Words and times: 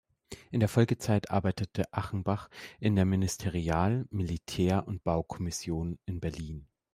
In 0.49 0.61
der 0.61 0.67
Folgezeit 0.67 1.29
arbeitete 1.29 1.83
Achenbach 1.93 2.49
in 2.79 2.95
der 2.95 3.05
Ministerial-Militär- 3.05 4.87
und 4.87 5.03
Baukommission 5.03 5.99
in 6.07 6.19
Berlin. 6.19 6.65